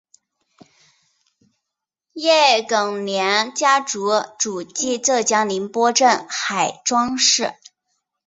[2.13, 7.53] 叶庚年家族祖籍浙江宁波镇海庄市。